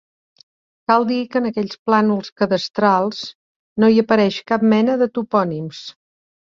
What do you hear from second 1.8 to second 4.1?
plànols cadastrals no hi